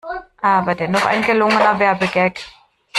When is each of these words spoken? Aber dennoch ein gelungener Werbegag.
Aber 0.41 0.73
dennoch 0.73 1.05
ein 1.05 1.21
gelungener 1.21 1.77
Werbegag. 1.77 2.39